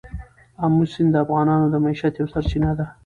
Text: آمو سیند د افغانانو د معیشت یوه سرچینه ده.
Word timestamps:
آمو 0.63 0.83
سیند 0.93 1.09
د 1.13 1.15
افغانانو 1.23 1.65
د 1.69 1.75
معیشت 1.83 2.13
یوه 2.17 2.31
سرچینه 2.33 2.71
ده. 2.77 2.85